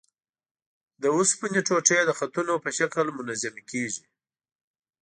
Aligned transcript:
د 1.01 1.03
اوسپنې 1.15 1.59
ټوټې 1.67 1.99
د 2.05 2.11
خطونو 2.19 2.53
په 2.63 2.69
شکل 2.77 3.05
منظمې 3.17 3.63
کیږي. 3.71 4.03